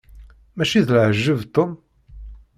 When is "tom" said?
1.55-1.71